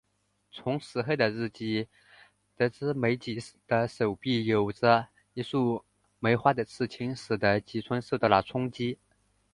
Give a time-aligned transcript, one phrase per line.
[0.51, 1.87] 从石黑的日记
[2.57, 5.85] 得知美几的手臂有着一束
[6.17, 8.97] 梅花的刺青使得吉村受到了冲击。